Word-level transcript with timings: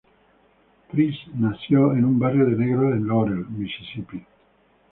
Price 0.91 1.19
nació 1.35 1.91
en 1.93 2.05
un 2.05 2.17
barrio 2.17 2.47
de 2.47 2.55
negros 2.55 2.93
en 2.95 3.07
Laurel, 3.07 3.45
Misisipi. 3.49 4.25